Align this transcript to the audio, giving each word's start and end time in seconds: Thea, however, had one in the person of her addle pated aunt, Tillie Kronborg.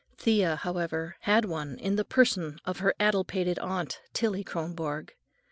Thea, 0.17 0.55
however, 0.55 1.15
had 1.19 1.45
one 1.45 1.77
in 1.77 1.95
the 1.95 2.03
person 2.03 2.57
of 2.65 2.79
her 2.79 2.95
addle 2.99 3.23
pated 3.23 3.59
aunt, 3.59 4.01
Tillie 4.13 4.43
Kronborg. 4.43 5.11